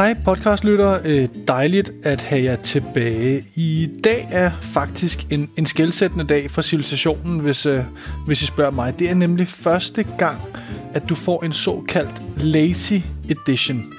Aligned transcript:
Hej 0.00 0.16
podcastlytter, 0.24 0.98
øh, 1.04 1.28
dejligt 1.48 1.92
at 2.02 2.20
have 2.20 2.42
jer 2.42 2.56
tilbage. 2.56 3.44
I 3.56 3.88
dag 4.04 4.28
er 4.30 4.50
faktisk 4.62 5.26
en, 5.30 5.50
en 5.56 5.66
skældsættende 5.66 6.24
dag 6.24 6.50
for 6.50 6.62
civilisationen, 6.62 7.40
hvis, 7.40 7.66
øh, 7.66 7.80
hvis 8.26 8.42
I 8.42 8.46
spørger 8.46 8.70
mig. 8.70 8.98
Det 8.98 9.10
er 9.10 9.14
nemlig 9.14 9.48
første 9.48 10.02
gang, 10.18 10.40
at 10.94 11.08
du 11.08 11.14
får 11.14 11.44
en 11.44 11.52
såkaldt 11.52 12.22
Lazy 12.36 12.94
Edition. 13.28 13.92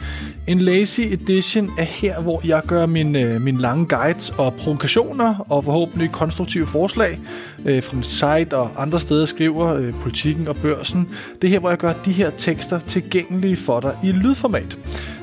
En 0.47 0.59
Lazy 0.59 1.01
Edition 1.01 1.69
er 1.77 1.83
her, 1.83 2.21
hvor 2.21 2.41
jeg 2.47 2.61
gør 2.67 2.85
min, 2.85 3.15
øh, 3.15 3.41
min 3.41 3.57
lange 3.57 3.85
guides 3.85 4.29
og 4.29 4.53
provokationer 4.53 5.45
og 5.49 5.63
forhåbentlig 5.63 6.11
konstruktive 6.11 6.67
forslag 6.67 7.19
øh, 7.65 7.83
fra 7.83 7.95
min 7.95 8.03
site 8.03 8.57
og 8.57 8.71
andre 8.77 8.99
steder 8.99 9.25
skriver, 9.25 9.75
øh, 9.75 9.93
politikken 9.93 10.47
og 10.47 10.55
børsen. 10.55 11.09
Det 11.41 11.47
er 11.47 11.51
her, 11.51 11.59
hvor 11.59 11.69
jeg 11.69 11.77
gør 11.77 11.93
de 12.05 12.11
her 12.11 12.29
tekster 12.37 12.79
tilgængelige 12.79 13.57
for 13.57 13.79
dig 13.79 13.97
i 14.03 14.11
lydformat. 14.11 14.77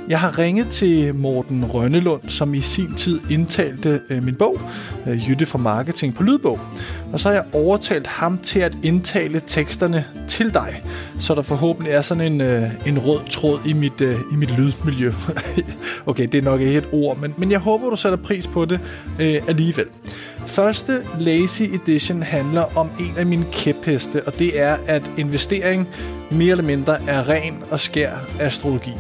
Jeg 0.08 0.20
har 0.20 0.38
ringet 0.38 0.68
til 0.68 1.14
Morten 1.14 1.64
Rønnelund, 1.64 2.20
som 2.28 2.54
i 2.54 2.60
sin 2.60 2.94
tid 2.94 3.20
indtalte 3.30 4.00
øh, 4.10 4.24
min 4.24 4.34
bog, 4.34 4.60
øh, 5.06 5.28
Jytte 5.28 5.46
for 5.46 5.58
Marketing 5.58 6.14
på 6.14 6.22
lydbog. 6.22 6.60
Og 7.12 7.20
så 7.20 7.28
har 7.28 7.34
jeg 7.34 7.44
overtalt 7.52 8.06
ham 8.06 8.38
til 8.38 8.60
at 8.60 8.78
indtale 8.82 9.42
teksterne 9.46 10.04
til 10.28 10.54
dig, 10.54 10.82
så 11.20 11.34
der 11.34 11.42
forhåbentlig 11.42 11.92
er 11.92 12.00
sådan 12.00 12.32
en, 12.32 12.40
øh, 12.40 12.86
en 12.86 12.98
rød 12.98 13.20
tråd 13.30 13.58
i 13.66 13.72
mit, 13.72 14.00
øh, 14.00 14.14
i 14.32 14.36
mit 14.36 14.58
lydmiljø. 14.58 15.12
okay, 16.06 16.28
det 16.32 16.38
er 16.38 16.42
nok 16.42 16.60
ikke 16.60 16.78
et 16.78 16.88
ord, 16.92 17.18
men, 17.18 17.34
men 17.36 17.50
jeg 17.50 17.58
håber, 17.58 17.90
du 17.90 17.96
sætter 17.96 18.18
pris 18.18 18.46
på 18.46 18.64
det 18.64 18.80
øh, 19.20 19.42
alligevel. 19.48 19.86
Første 20.46 21.02
Lazy 21.18 21.62
Edition 21.62 22.22
handler 22.22 22.78
om 22.78 22.90
en 23.00 23.14
af 23.16 23.26
mine 23.26 23.44
kæpheste, 23.52 24.26
og 24.26 24.38
det 24.38 24.60
er, 24.60 24.76
at 24.86 25.10
investering 25.16 25.88
mere 26.30 26.50
eller 26.50 26.64
mindre 26.64 26.98
er 27.06 27.28
ren 27.28 27.54
og 27.70 27.80
skær 27.80 28.10
astrologi. 28.40 28.92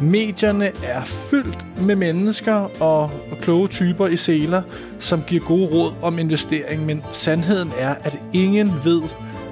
Medierne 0.00 0.72
er 0.84 1.04
fyldt 1.04 1.66
med 1.80 1.96
mennesker 1.96 2.82
og, 2.82 3.02
og 3.02 3.38
kloge 3.42 3.68
typer 3.68 4.06
i 4.06 4.16
seler, 4.16 4.62
som 4.98 5.22
giver 5.26 5.44
gode 5.44 5.66
råd 5.66 5.92
om 6.02 6.18
investering, 6.18 6.86
men 6.86 7.02
sandheden 7.12 7.72
er, 7.78 7.94
at 8.04 8.18
ingen 8.32 8.72
ved, 8.84 9.02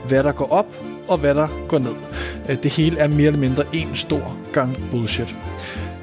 hvad 0.08 0.22
der 0.24 0.32
går 0.32 0.52
op 0.52 0.66
og 1.08 1.18
hvad 1.18 1.34
der 1.34 1.48
går 1.68 1.78
ned. 1.78 1.94
Øh, 2.48 2.62
det 2.62 2.70
hele 2.70 2.98
er 2.98 3.08
mere 3.08 3.26
eller 3.26 3.40
mindre 3.40 3.64
en 3.72 3.90
stor 3.94 4.36
gang 4.52 4.76
bullshit. 4.90 5.36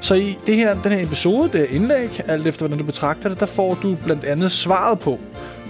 Så 0.00 0.14
i 0.14 0.38
det 0.46 0.56
her, 0.56 0.82
den 0.82 0.92
her 0.92 1.02
episode, 1.02 1.48
det 1.52 1.60
her 1.60 1.76
indlæg, 1.76 2.20
alt 2.28 2.46
efter 2.46 2.62
hvordan 2.62 2.78
du 2.78 2.84
betragter 2.84 3.28
det, 3.28 3.40
der 3.40 3.46
får 3.46 3.74
du 3.74 3.96
blandt 4.04 4.24
andet 4.24 4.52
svaret 4.52 4.98
på, 4.98 5.18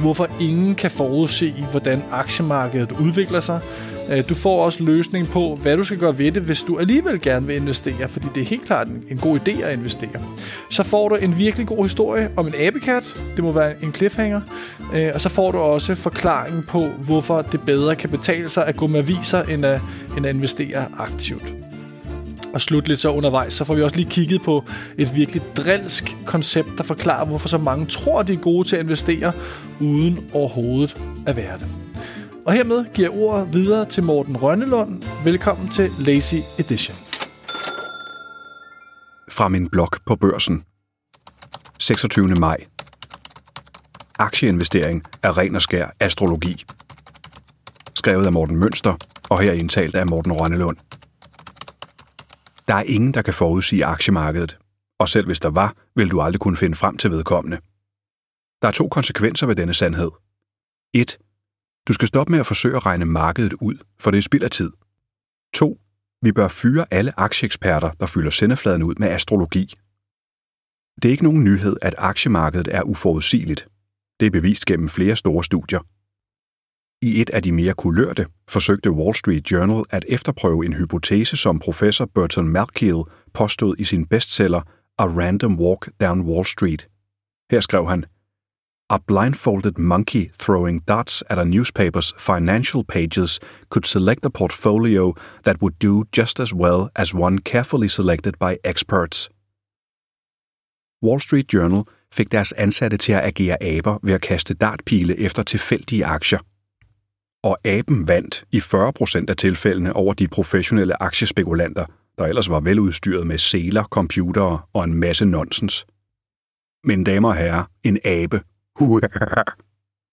hvorfor 0.01 0.29
ingen 0.41 0.75
kan 0.75 0.91
forudse, 0.91 1.55
hvordan 1.71 2.03
aktiemarkedet 2.13 2.93
udvikler 2.93 3.41
sig, 3.41 3.61
Øh, 4.11 4.29
du 4.29 4.35
får 4.35 4.65
også 4.65 4.83
løsning 4.83 5.29
på, 5.29 5.59
hvad 5.63 5.77
du 5.77 5.85
skal 5.85 5.99
gøre 5.99 6.19
ved 6.19 6.33
det, 6.33 6.43
hvis 6.43 6.63
du 6.63 6.79
alligevel 6.79 7.21
gerne 7.21 7.47
vil 7.47 7.57
investere, 7.57 8.09
fordi 8.09 8.27
det 8.35 8.41
er 8.41 8.47
helt 8.47 8.65
klart 8.65 8.89
en, 9.11 9.19
god 9.19 9.39
idé 9.39 9.63
at 9.63 9.79
investere. 9.79 10.21
Så 10.71 10.83
får 10.83 11.09
du 11.09 11.15
en 11.15 11.39
virkelig 11.39 11.67
god 11.67 11.85
historie 11.85 12.31
om 12.37 12.47
en 12.47 12.55
abekat. 12.59 13.23
Det 13.37 13.45
må 13.45 13.53
være 13.53 13.73
en 13.83 13.95
cliffhanger. 13.95 14.41
Øh, 14.95 15.11
og 15.15 15.21
så 15.21 15.29
får 15.29 15.53
du 15.53 15.59
også 15.59 15.95
forklaringen 15.95 16.63
på, 16.63 16.87
hvorfor 16.87 17.43
det 17.43 17.61
bedre 17.61 17.97
kan 17.97 18.11
betale 18.11 18.49
sig 18.49 18.67
at 18.67 18.77
gå 18.77 18.87
med 18.87 19.01
aviser, 19.01 19.43
end 19.43 19.67
at, 19.67 19.81
end 20.17 20.27
at 20.27 20.35
investere 20.35 20.87
aktivt. 20.99 21.55
Og 22.55 22.61
slutligt 22.61 23.01
så 23.01 23.11
undervejs, 23.11 23.53
så 23.53 23.65
får 23.65 23.75
vi 23.75 23.83
også 23.83 23.97
lige 23.97 24.11
kigget 24.11 24.43
på 24.43 24.65
et 24.99 25.17
virkelig 25.17 25.43
drilsk 25.57 26.17
koncept, 26.25 26.69
der 26.79 26.85
forklarer, 26.85 27.25
hvorfor 27.25 27.49
så 27.49 27.59
mange 27.59 27.87
tror, 27.87 28.23
de 28.23 28.33
er 28.33 28.37
gode 28.37 28.69
til 28.69 28.77
at 28.77 28.83
investere, 28.83 29.33
uden 29.81 30.31
overhovedet 30.33 30.97
at 31.27 31.37
være 31.37 31.59
det. 31.59 31.84
Og 32.47 32.53
hermed 32.53 32.95
giver 32.95 33.11
jeg 33.11 33.21
ordet 33.21 33.53
videre 33.53 33.89
til 33.89 34.03
Morten 34.03 34.37
Rønnelund. 34.37 35.03
Velkommen 35.25 35.69
til 35.69 35.91
Lazy 35.99 36.35
Edition. 36.59 36.97
Fra 39.31 39.49
min 39.49 39.69
blog 39.69 39.89
på 40.07 40.17
børsen. 40.17 40.65
26. 41.79 42.29
maj. 42.29 42.65
Aktieinvestering 44.19 45.05
er 45.23 45.39
ren 45.39 45.55
og 45.55 45.63
skær 45.63 45.91
astrologi. 46.01 46.65
Skrevet 47.95 48.27
af 48.27 48.33
Morten 48.33 48.57
Mønster, 48.57 48.97
og 49.31 49.41
her 49.41 49.53
indtalt 49.53 49.95
af 49.95 50.07
Morten 50.07 50.33
Rønnelund. 50.33 50.77
Der 52.69 52.75
er 52.75 52.83
ingen, 52.83 53.15
der 53.15 53.23
kan 53.23 53.35
forudsige 53.35 53.85
aktiemarkedet, 53.85 54.59
og 54.99 55.09
selv 55.09 55.27
hvis 55.27 55.41
der 55.41 55.51
var, 55.51 55.77
vil 55.97 56.11
du 56.11 56.21
aldrig 56.21 56.41
kunne 56.41 56.57
finde 56.57 56.77
frem 56.77 56.97
til 56.97 57.11
vedkommende. 57.11 57.57
Der 58.63 58.69
er 58.69 58.73
to 58.73 58.89
konsekvenser 58.89 59.47
ved 59.47 59.57
denne 59.57 59.75
sandhed. 59.75 60.11
1. 60.95 61.19
Du 61.89 61.93
skal 61.93 62.09
stoppe 62.09 62.31
med 62.31 62.41
at 62.41 62.47
forsøge 62.47 62.77
at 62.77 62.87
regne 62.87 63.05
markedet 63.05 63.53
ud, 63.53 63.75
for 64.01 64.11
det 64.11 64.19
er 64.19 64.23
spild 64.23 64.43
af 64.43 64.51
tid. 64.51 64.71
2. 65.55 65.81
Vi 66.23 66.33
bør 66.33 66.49
fyre 66.49 66.87
alle 66.91 67.21
aktieeksperter, 67.21 67.91
der 68.01 68.07
fylder 68.07 68.31
sendefladen 68.31 68.83
ud 68.83 68.95
med 68.99 69.09
astrologi. 69.09 69.75
Det 71.03 71.09
er 71.09 71.13
ikke 71.13 71.25
nogen 71.25 71.45
nyhed, 71.45 71.77
at 71.83 71.95
aktiemarkedet 71.99 72.69
er 72.75 72.83
uforudsigeligt. 72.83 73.69
Det 74.21 74.27
er 74.27 74.31
bevist 74.31 74.67
gennem 74.67 74.89
flere 74.89 75.17
store 75.17 75.45
studier. 75.45 75.81
I 77.03 77.21
et 77.21 77.31
af 77.31 77.43
de 77.43 77.53
mere 77.53 77.75
kulørte 77.75 78.27
forsøgte 78.49 78.91
Wall 78.91 79.15
Street 79.15 79.51
Journal 79.51 79.85
at 79.91 80.05
efterprøve 80.09 80.67
en 80.67 80.73
hypotese, 80.73 81.37
som 81.37 81.59
professor 81.59 82.07
Burton 82.15 82.49
Malkiel 82.49 83.03
påstod 83.35 83.77
i 83.79 83.85
sin 83.85 84.07
bestseller 84.07 84.61
A 84.99 85.05
Random 85.07 85.61
Walk 85.61 85.91
Down 86.01 86.21
Wall 86.21 86.47
Street. 86.47 86.89
Her 87.51 87.61
skrev 87.61 87.87
han, 87.89 88.05
A 88.95 89.01
blindfolded 89.01 89.77
monkey 89.77 90.31
throwing 90.39 90.79
darts 90.87 91.25
at 91.29 91.37
a 91.37 91.45
newspaper's 91.45 92.13
financial 92.17 92.85
pages 92.85 93.41
could 93.69 93.87
select 93.87 94.25
a 94.25 94.31
portfolio 94.31 95.15
that 95.43 95.61
would 95.61 95.81
do 95.81 96.05
just 96.13 96.39
as 96.39 96.55
well 96.55 96.91
as 96.95 97.13
one 97.13 97.41
carefully 97.41 97.89
selected 97.89 98.39
by 98.39 98.57
experts. 98.63 99.29
Wall 101.03 101.21
Street 101.21 101.53
Journal 101.53 101.89
fik 102.13 102.33
deres 102.33 102.53
ansatte 102.53 102.97
til 102.97 103.13
at 103.13 103.25
agere 103.25 103.63
aber 103.63 103.99
ved 104.03 104.15
at 104.15 104.21
kaste 104.21 104.55
dartpile 104.55 105.19
efter 105.19 105.43
tilfældige 105.43 106.07
aktier. 106.07 106.39
Og 107.43 107.59
aben 107.65 108.09
vandt 108.09 108.45
i 108.53 108.59
40% 108.59 109.25
af 109.29 109.37
tilfældene 109.37 109.93
over 109.93 110.15
de 110.15 110.29
professionelle 110.29 111.03
aktiespekulanter, 111.03 111.87
der 112.19 112.25
ellers 112.25 112.51
var 112.51 112.61
veludstyret 112.61 113.27
med 113.27 113.39
seler, 113.39 113.85
computere 113.85 114.61
og 114.73 114.85
en 114.85 114.95
masse 114.95 115.25
nonsens. 115.25 115.87
Men 116.85 117.05
damer 117.05 117.29
og 117.29 117.37
herrer, 117.37 117.65
en 117.85 117.99
abe 118.05 118.41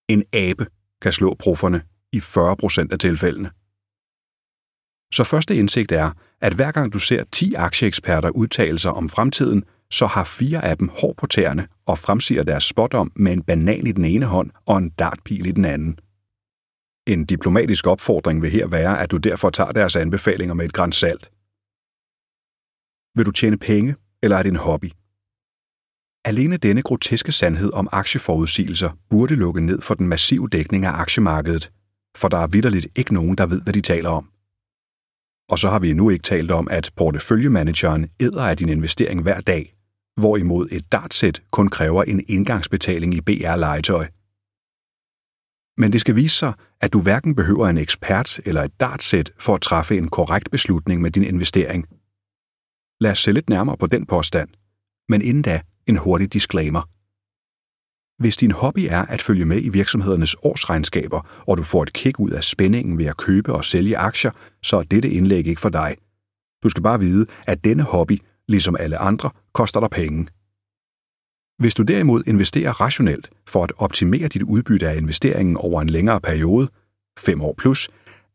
en 0.09 0.23
abe 0.33 0.67
kan 1.01 1.13
slå 1.13 1.35
profferne 1.39 1.81
i 2.11 2.17
40% 2.17 2.87
af 2.91 2.99
tilfældene. 2.99 3.49
Så 5.13 5.23
første 5.23 5.55
indsigt 5.55 5.91
er, 5.91 6.11
at 6.41 6.53
hver 6.53 6.71
gang 6.71 6.93
du 6.93 6.99
ser 6.99 7.23
10 7.31 7.53
aktieeksperter 7.53 8.29
udtale 8.29 8.79
sig 8.79 8.91
om 8.91 9.09
fremtiden, 9.09 9.63
så 9.91 10.05
har 10.05 10.23
fire 10.23 10.65
af 10.65 10.77
dem 10.77 10.89
hår 11.01 11.13
på 11.17 11.27
tæerne 11.27 11.67
og 11.85 11.97
fremsiger 11.97 12.43
deres 12.43 12.63
spot 12.63 12.93
om 12.93 13.11
med 13.15 13.31
en 13.31 13.43
banan 13.43 13.87
i 13.87 13.91
den 13.91 14.05
ene 14.05 14.25
hånd 14.25 14.51
og 14.65 14.77
en 14.77 14.89
dartpil 14.89 15.45
i 15.45 15.51
den 15.51 15.65
anden. 15.65 15.99
En 17.07 17.25
diplomatisk 17.25 17.87
opfordring 17.87 18.41
vil 18.41 18.51
her 18.51 18.67
være, 18.67 18.99
at 18.99 19.11
du 19.11 19.17
derfor 19.17 19.49
tager 19.49 19.71
deres 19.71 19.95
anbefalinger 19.95 20.53
med 20.53 20.65
et 20.65 20.73
græns 20.73 20.95
salt. 20.95 21.31
Vil 23.17 23.25
du 23.25 23.31
tjene 23.31 23.57
penge, 23.57 23.95
eller 24.23 24.37
er 24.37 24.43
det 24.43 24.49
en 24.49 24.55
hobby? 24.55 24.91
Alene 26.25 26.57
denne 26.57 26.81
groteske 26.81 27.31
sandhed 27.31 27.73
om 27.73 27.89
aktieforudsigelser 27.91 28.97
burde 29.09 29.35
lukke 29.35 29.61
ned 29.61 29.81
for 29.81 29.93
den 29.93 30.07
massive 30.07 30.47
dækning 30.49 30.85
af 30.85 30.91
aktiemarkedet, 30.91 31.71
for 32.17 32.27
der 32.27 32.37
er 32.37 32.47
vidderligt 32.47 32.87
ikke 32.95 33.13
nogen, 33.13 33.37
der 33.37 33.45
ved, 33.45 33.61
hvad 33.61 33.73
de 33.73 33.81
taler 33.81 34.09
om. 34.09 34.29
Og 35.49 35.59
så 35.59 35.69
har 35.69 35.79
vi 35.79 35.89
endnu 35.89 36.09
ikke 36.09 36.23
talt 36.23 36.51
om, 36.51 36.67
at 36.71 36.91
porteføljemanageren 36.95 38.09
æder 38.19 38.43
af 38.43 38.57
din 38.57 38.69
investering 38.69 39.21
hver 39.21 39.41
dag, 39.41 39.75
hvorimod 40.15 40.67
et 40.71 40.91
dartsæt 40.91 41.41
kun 41.51 41.67
kræver 41.67 42.03
en 42.03 42.25
indgangsbetaling 42.27 43.13
i 43.13 43.21
BR-legetøj. 43.21 44.07
Men 45.77 45.91
det 45.91 46.01
skal 46.01 46.15
vise 46.15 46.37
sig, 46.37 46.53
at 46.81 46.93
du 46.93 47.01
hverken 47.01 47.35
behøver 47.35 47.67
en 47.67 47.77
ekspert 47.77 48.39
eller 48.45 48.63
et 48.63 48.79
dartsæt 48.79 49.31
for 49.39 49.55
at 49.55 49.61
træffe 49.61 49.97
en 49.97 50.09
korrekt 50.09 50.51
beslutning 50.51 51.01
med 51.01 51.11
din 51.11 51.23
investering. 51.23 51.87
Lad 52.99 53.11
os 53.11 53.19
se 53.19 53.31
lidt 53.31 53.49
nærmere 53.49 53.77
på 53.77 53.87
den 53.87 54.05
påstand. 54.05 54.49
Men 55.09 55.21
inden 55.21 55.43
da, 55.43 55.61
en 55.91 55.97
hurtig 55.97 56.33
disclaimer. 56.33 56.81
Hvis 58.21 58.37
din 58.37 58.51
hobby 58.51 58.87
er 58.89 59.05
at 59.05 59.21
følge 59.21 59.45
med 59.45 59.61
i 59.63 59.69
virksomhedernes 59.69 60.35
årsregnskaber, 60.43 61.43
og 61.47 61.57
du 61.57 61.63
får 61.63 61.83
et 61.83 61.93
kick 61.93 62.19
ud 62.19 62.31
af 62.31 62.43
spændingen 62.43 62.97
ved 62.97 63.05
at 63.05 63.17
købe 63.17 63.53
og 63.53 63.65
sælge 63.65 63.97
aktier, 63.97 64.31
så 64.63 64.77
er 64.77 64.83
dette 64.83 65.09
indlæg 65.09 65.47
ikke 65.47 65.61
for 65.61 65.69
dig. 65.69 65.95
Du 66.63 66.69
skal 66.69 66.83
bare 66.83 66.99
vide, 66.99 67.25
at 67.47 67.63
denne 67.63 67.83
hobby, 67.83 68.21
ligesom 68.47 68.75
alle 68.79 68.97
andre, 68.97 69.29
koster 69.53 69.79
dig 69.79 69.89
penge. 69.89 70.27
Hvis 71.61 71.75
du 71.75 71.83
derimod 71.83 72.23
investerer 72.27 72.71
rationelt 72.81 73.29
for 73.47 73.63
at 73.63 73.71
optimere 73.77 74.27
dit 74.27 74.43
udbytte 74.43 74.89
af 74.89 74.97
investeringen 74.97 75.57
over 75.57 75.81
en 75.81 75.89
længere 75.89 76.21
periode, 76.21 76.69
5 77.19 77.41
år 77.41 77.55
plus, 77.57 77.89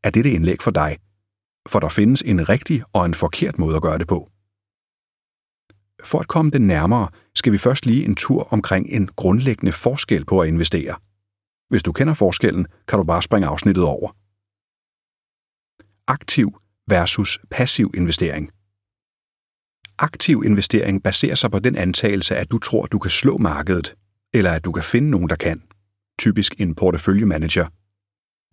er 0.05 0.11
dette 0.11 0.31
indlæg 0.31 0.63
for 0.63 0.71
dig. 0.71 0.99
For 1.69 1.81
der 1.81 1.89
findes 1.89 2.23
en 2.23 2.49
rigtig 2.49 2.83
og 2.93 3.07
en 3.07 3.15
forkert 3.15 3.59
måde 3.59 3.77
at 3.77 3.83
gøre 3.83 3.99
det 3.99 4.09
på. 4.09 4.31
For 6.05 6.19
at 6.19 6.29
komme 6.29 6.51
den 6.51 6.67
nærmere, 6.67 7.09
skal 7.35 7.53
vi 7.53 7.59
først 7.59 7.87
lige 7.87 8.05
en 8.05 8.15
tur 8.15 8.49
omkring 8.51 8.87
en 8.89 9.09
grundlæggende 9.17 9.73
forskel 9.73 10.25
på 10.25 10.41
at 10.41 10.49
investere. 10.49 10.95
Hvis 11.69 11.83
du 11.83 11.93
kender 11.93 12.15
forskellen, 12.15 12.67
kan 12.89 12.99
du 12.99 13.05
bare 13.05 13.23
springe 13.23 13.49
afsnittet 13.49 13.85
over. 13.85 14.17
Aktiv 16.09 16.59
versus 16.89 17.39
passiv 17.51 17.91
investering. 17.97 18.51
aktiv 19.99 20.43
investering 20.45 21.03
baserer 21.03 21.35
sig 21.35 21.51
på 21.51 21.59
den 21.59 21.77
antagelse, 21.77 22.37
at 22.37 22.51
du 22.51 22.59
tror, 22.59 22.87
du 22.87 22.99
kan 22.99 23.11
slå 23.11 23.39
markedet, 23.39 23.95
eller 24.35 24.53
at 24.53 24.65
du 24.65 24.73
kan 24.73 24.83
finde 24.85 25.11
nogen, 25.11 25.29
der 25.29 25.37
kan. 25.37 25.63
Typisk 26.19 26.55
en 26.59 26.75
porteføljemanager. 26.75 27.67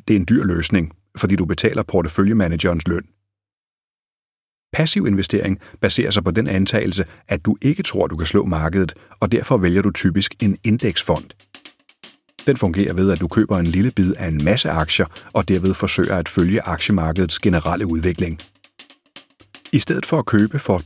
Det 0.07 0.15
er 0.15 0.19
en 0.19 0.25
dyr 0.29 0.43
løsning, 0.43 0.93
fordi 1.17 1.35
du 1.35 1.45
betaler 1.45 1.83
porteføljemanagerens 1.83 2.87
løn. 2.87 3.07
Passiv 4.73 5.07
investering 5.07 5.59
baserer 5.81 6.11
sig 6.11 6.23
på 6.23 6.31
den 6.31 6.47
antagelse, 6.47 7.05
at 7.27 7.45
du 7.45 7.57
ikke 7.61 7.83
tror, 7.83 8.07
du 8.07 8.17
kan 8.17 8.27
slå 8.27 8.45
markedet, 8.45 8.93
og 9.19 9.31
derfor 9.31 9.57
vælger 9.57 9.81
du 9.81 9.91
typisk 9.91 10.35
en 10.43 10.57
indeksfond. 10.63 11.25
Den 12.45 12.57
fungerer 12.57 12.93
ved, 12.93 13.11
at 13.11 13.19
du 13.19 13.27
køber 13.27 13.57
en 13.57 13.67
lille 13.67 13.91
bid 13.91 14.13
af 14.17 14.27
en 14.27 14.43
masse 14.43 14.69
aktier, 14.69 15.05
og 15.33 15.47
derved 15.47 15.73
forsøger 15.73 16.15
at 16.15 16.29
følge 16.29 16.61
aktiemarkedets 16.61 17.39
generelle 17.39 17.87
udvikling. 17.87 18.39
I 19.71 19.79
stedet 19.79 20.05
for 20.05 20.19
at 20.19 20.25
købe 20.25 20.59
for 20.59 20.81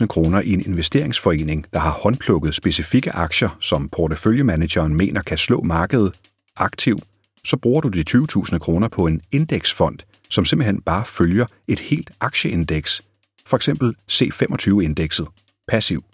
20.000 0.00 0.06
kroner 0.06 0.40
i 0.40 0.52
en 0.52 0.62
investeringsforening, 0.66 1.66
der 1.72 1.78
har 1.78 1.90
håndplukket 1.90 2.54
specifikke 2.54 3.12
aktier, 3.12 3.56
som 3.60 3.88
porteføljemanageren 3.88 4.94
mener 4.94 5.22
kan 5.22 5.38
slå 5.38 5.62
markedet 5.62 6.12
aktiv, 6.56 6.98
så 7.44 7.56
bruger 7.56 7.80
du 7.80 7.88
de 7.88 8.04
20.000 8.10 8.58
kroner 8.58 8.88
på 8.88 9.06
en 9.06 9.20
indeksfond, 9.32 9.98
som 10.30 10.44
simpelthen 10.44 10.80
bare 10.80 11.04
følger 11.04 11.46
et 11.68 11.80
helt 11.80 12.10
aktieindeks, 12.20 13.02
for 13.46 13.56
eksempel 13.56 13.94
C25-indekset, 14.10 15.26
passiv. 15.68 16.04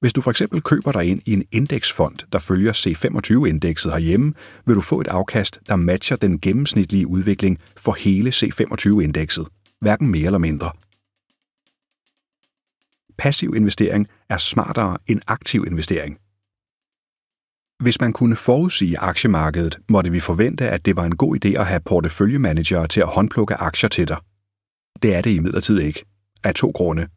Hvis 0.00 0.12
du 0.12 0.20
for 0.20 0.30
eksempel 0.30 0.62
køber 0.62 0.92
dig 0.92 1.04
ind 1.04 1.20
i 1.26 1.32
en 1.32 1.44
indeksfond, 1.52 2.16
der 2.32 2.38
følger 2.38 2.72
C25-indekset 2.72 3.92
herhjemme, 3.92 4.34
vil 4.66 4.76
du 4.76 4.80
få 4.80 5.00
et 5.00 5.08
afkast, 5.08 5.60
der 5.68 5.76
matcher 5.76 6.16
den 6.16 6.40
gennemsnitlige 6.40 7.06
udvikling 7.06 7.58
for 7.76 7.92
hele 7.92 8.30
C25-indekset, 8.30 9.46
hverken 9.80 10.08
mere 10.08 10.26
eller 10.26 10.38
mindre. 10.38 10.72
Passiv 13.18 13.54
investering 13.56 14.08
er 14.28 14.36
smartere 14.36 14.98
end 15.06 15.20
aktiv 15.26 15.64
investering. 15.66 16.18
Hvis 17.82 18.00
man 18.00 18.12
kunne 18.12 18.36
forudsige 18.36 18.98
aktiemarkedet, 18.98 19.78
måtte 19.88 20.10
vi 20.10 20.20
forvente, 20.20 20.68
at 20.68 20.86
det 20.86 20.96
var 20.96 21.04
en 21.04 21.16
god 21.16 21.44
idé 21.44 21.48
at 21.48 21.66
have 21.66 21.80
porteføljemanager 21.80 22.86
til 22.86 23.00
at 23.00 23.06
håndplukke 23.06 23.54
aktier 23.54 23.88
til 23.88 24.08
dig. 24.08 24.16
Det 25.02 25.14
er 25.14 25.20
det 25.20 25.30
imidlertid 25.30 25.80
ikke, 25.80 26.04
af 26.44 26.54
to 26.54 26.70
grunde. 26.70 27.08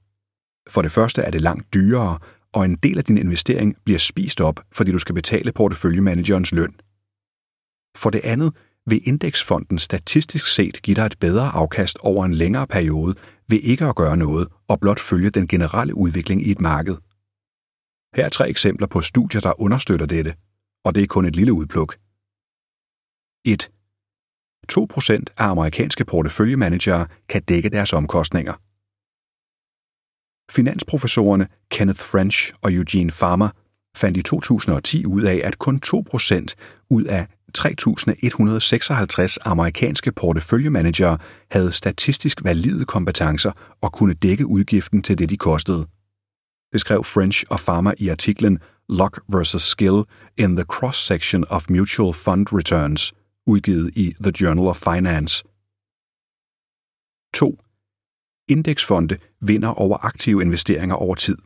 For 0.69 0.81
det 0.81 0.91
første 0.91 1.21
er 1.21 1.31
det 1.31 1.41
langt 1.41 1.73
dyrere, 1.73 2.19
og 2.53 2.65
en 2.65 2.75
del 2.75 2.97
af 2.97 3.03
din 3.03 3.17
investering 3.17 3.77
bliver 3.85 3.99
spist 3.99 4.41
op, 4.41 4.59
fordi 4.71 4.91
du 4.91 4.99
skal 4.99 5.15
betale 5.15 5.51
porteføljemanagerens 5.51 6.51
løn. 6.51 6.75
For 7.97 8.09
det 8.09 8.21
andet 8.23 8.53
vil 8.85 9.07
indeksfonden 9.07 9.79
statistisk 9.79 10.47
set 10.47 10.81
give 10.81 10.95
dig 10.95 11.05
et 11.05 11.19
bedre 11.19 11.49
afkast 11.49 11.97
over 11.97 12.25
en 12.25 12.33
længere 12.33 12.67
periode 12.67 13.15
ved 13.47 13.59
ikke 13.59 13.85
at 13.85 13.95
gøre 13.95 14.17
noget 14.17 14.47
og 14.67 14.79
blot 14.79 14.99
følge 14.99 15.29
den 15.29 15.47
generelle 15.47 15.97
udvikling 15.97 16.47
i 16.47 16.51
et 16.51 16.61
marked. 16.61 16.95
Her 18.15 18.25
er 18.25 18.29
tre 18.29 18.49
eksempler 18.49 18.87
på 18.87 19.01
studier, 19.01 19.41
der 19.41 19.61
understøtter 19.61 20.05
dette, 20.05 20.35
og 20.85 20.95
det 20.95 21.03
er 21.03 21.07
kun 21.07 21.25
et 21.25 21.35
lille 21.35 21.53
udpluk. 21.53 21.95
1. 23.45 23.71
2% 24.71 25.23
af 25.37 25.45
amerikanske 25.45 26.05
porteføljemanagere 26.05 27.07
kan 27.29 27.41
dække 27.41 27.69
deres 27.69 27.93
omkostninger. 27.93 28.53
Finansprofessorerne 30.51 31.47
Kenneth 31.71 31.99
French 31.99 32.53
og 32.61 32.73
Eugene 32.73 33.11
Farmer 33.11 33.49
fandt 33.95 34.17
i 34.17 34.21
2010 34.21 35.05
ud 35.05 35.21
af, 35.21 35.41
at 35.43 35.59
kun 35.59 35.81
2% 35.85 36.45
ud 36.89 37.03
af 37.03 37.27
3.156 37.57 39.37
amerikanske 39.41 40.11
porteføljemanagere 40.11 41.17
havde 41.51 41.71
statistisk 41.71 42.43
valide 42.43 42.85
kompetencer 42.85 43.51
og 43.81 43.93
kunne 43.93 44.13
dække 44.13 44.45
udgiften 44.45 45.03
til 45.03 45.17
det, 45.17 45.29
de 45.29 45.37
kostede. 45.37 45.87
Det 46.73 46.81
skrev 46.81 47.03
French 47.03 47.43
og 47.49 47.59
Farmer 47.59 47.93
i 47.97 48.07
artiklen 48.07 48.59
Luck 48.89 49.19
vs. 49.29 49.61
Skill 49.61 50.03
in 50.37 50.55
the 50.55 50.65
Cross-Section 50.73 51.43
of 51.49 51.65
Mutual 51.69 52.13
Fund 52.13 52.47
Returns, 52.53 53.13
udgivet 53.47 53.91
i 53.95 54.15
The 54.23 54.33
Journal 54.41 54.67
of 54.67 54.77
Finance. 54.77 55.43
2. 57.33 57.59
Indeksfonde 58.47 59.17
vinder 59.41 59.69
over 59.69 59.97
aktive 60.05 60.41
investeringer 60.41 60.95
over 60.95 61.15
tid. 61.15 61.37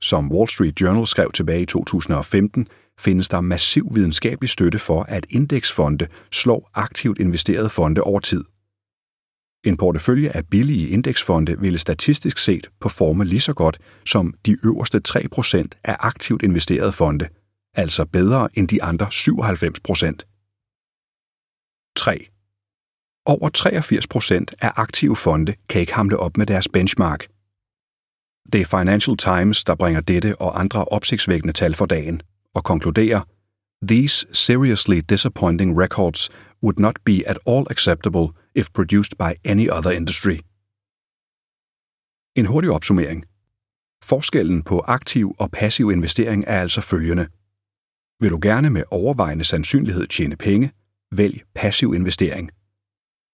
Som 0.00 0.32
Wall 0.32 0.48
Street 0.48 0.80
Journal 0.80 1.06
skrev 1.06 1.32
tilbage 1.32 1.62
i 1.62 1.66
2015, 1.66 2.68
findes 2.98 3.28
der 3.28 3.40
massiv 3.40 3.94
videnskabelig 3.94 4.50
støtte 4.50 4.78
for, 4.78 5.02
at 5.02 5.26
indeksfonde 5.30 6.06
slår 6.30 6.70
aktivt 6.74 7.18
investerede 7.18 7.68
fonde 7.70 8.00
over 8.00 8.20
tid. 8.20 8.44
En 9.64 9.76
portefølje 9.76 10.30
af 10.30 10.46
billige 10.46 10.88
indeksfonde 10.88 11.60
ville 11.60 11.78
statistisk 11.78 12.38
set 12.38 12.70
performe 12.80 13.24
lige 13.24 13.40
så 13.40 13.54
godt 13.54 13.78
som 14.06 14.34
de 14.46 14.56
øverste 14.64 15.00
3% 15.08 15.66
af 15.84 15.96
aktivt 16.00 16.42
investerede 16.42 16.92
fonde, 16.92 17.28
altså 17.74 18.04
bedre 18.04 18.48
end 18.54 18.68
de 18.68 18.82
andre 18.82 19.06
97%. 19.06 20.31
3. 21.96 22.28
Over 23.26 23.48
83% 24.50 24.54
af 24.60 24.72
aktive 24.76 25.16
fonde 25.16 25.54
kan 25.68 25.80
ikke 25.80 25.94
hamle 25.94 26.16
op 26.16 26.36
med 26.36 26.46
deres 26.46 26.68
benchmark. 26.68 27.26
Det 28.52 28.60
er 28.60 28.78
Financial 28.78 29.16
Times, 29.16 29.64
der 29.64 29.74
bringer 29.74 30.00
dette 30.00 30.40
og 30.40 30.60
andre 30.60 30.84
opsigtsvækkende 30.84 31.52
tal 31.52 31.74
for 31.74 31.86
dagen 31.86 32.22
og 32.54 32.64
konkluderer, 32.64 33.20
These 33.88 34.26
seriously 34.32 35.00
disappointing 35.08 35.80
records 35.82 36.30
would 36.62 36.78
not 36.78 36.96
be 37.04 37.28
at 37.28 37.38
all 37.46 37.66
acceptable 37.70 38.28
if 38.54 38.70
produced 38.72 39.18
by 39.18 39.32
any 39.44 39.68
other 39.70 39.90
industry. 39.90 40.38
En 42.36 42.46
hurtig 42.46 42.70
opsummering. 42.70 43.24
Forskellen 44.04 44.62
på 44.62 44.80
aktiv 44.80 45.34
og 45.38 45.50
passiv 45.50 45.90
investering 45.90 46.44
er 46.46 46.60
altså 46.60 46.80
følgende. 46.80 47.26
Vil 48.20 48.30
du 48.30 48.38
gerne 48.42 48.70
med 48.70 48.84
overvejende 48.90 49.44
sandsynlighed 49.44 50.06
tjene 50.06 50.36
penge, 50.36 50.72
vælg 51.16 51.42
passiv 51.54 51.94
investering. 51.94 52.50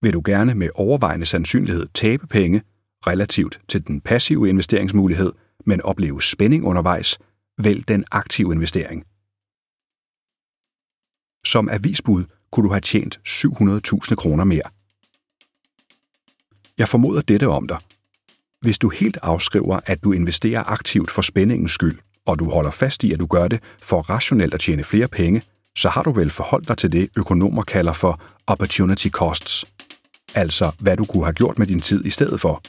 Vil 0.03 0.13
du 0.13 0.23
gerne 0.25 0.55
med 0.55 0.71
overvejende 0.75 1.27
sandsynlighed 1.27 1.87
tabe 1.95 2.27
penge, 2.27 2.63
relativt 3.07 3.61
til 3.69 3.87
den 3.87 4.01
passive 4.01 4.49
investeringsmulighed, 4.49 5.33
men 5.67 5.83
opleve 5.83 6.23
spænding 6.23 6.65
undervejs, 6.65 7.19
vælg 7.59 7.89
den 7.89 8.05
aktive 8.11 8.53
investering. 8.53 9.05
Som 11.47 11.69
avisbud 11.69 12.25
kunne 12.51 12.69
du 12.69 12.73
have 12.73 12.81
tjent 12.81 13.21
700.000 13.29 14.15
kroner 14.15 14.45
mere. 14.45 14.69
Jeg 16.79 16.89
formoder 16.89 17.23
dette 17.23 17.49
om 17.49 17.69
dig. 17.69 17.79
Hvis 18.61 18.79
du 18.79 18.89
helt 18.89 19.19
afskriver, 19.23 19.81
at 19.87 20.05
du 20.05 20.13
investerer 20.13 20.65
aktivt 20.65 21.11
for 21.11 21.23
spændingens 21.23 21.73
skyld, 21.73 21.99
og 22.27 22.39
du 22.39 22.51
holder 22.51 22.71
fast 22.71 23.05
i, 23.05 23.13
at 23.13 23.19
du 23.19 23.27
gør 23.27 23.49
det 23.49 23.63
for 23.83 24.01
rationelt 24.01 24.55
at 24.55 24.61
tjene 24.61 24.85
flere 24.85 25.09
penge, 25.09 25.43
så 25.77 25.89
har 25.89 26.03
du 26.03 26.13
vel 26.13 26.31
forholdt 26.31 26.69
dig 26.69 26.79
til 26.79 26.93
det, 26.93 27.09
økonomer 27.17 27.63
kalder 27.63 27.93
for 27.93 28.21
opportunity 28.47 29.09
costs. 29.09 29.65
Altså, 30.35 30.73
hvad 30.79 30.97
du 30.97 31.05
kunne 31.05 31.25
have 31.25 31.33
gjort 31.33 31.59
med 31.59 31.67
din 31.67 31.81
tid 31.81 32.05
i 32.05 32.11
stedet 32.11 32.41
for. 32.41 32.63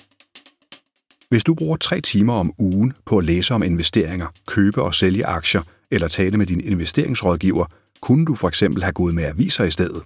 Hvis 1.30 1.44
du 1.44 1.54
bruger 1.54 1.78
tre 1.78 2.02
timer 2.02 2.34
om 2.34 2.54
ugen 2.58 2.94
på 3.06 3.18
at 3.18 3.24
læse 3.24 3.54
om 3.54 3.64
investeringer, 3.64 4.28
købe 4.48 4.82
og 4.82 4.96
sælge 4.96 5.26
aktier 5.26 5.62
eller 5.92 6.08
tale 6.08 6.38
med 6.38 6.46
din 6.46 6.62
investeringsrådgiver, 6.62 7.66
kunne 8.02 8.26
du 8.26 8.36
for 8.36 8.48
eksempel 8.48 8.84
have 8.84 8.94
gået 8.94 9.16
med 9.16 9.24
aviser 9.24 9.64
i 9.64 9.72
stedet. 9.72 10.04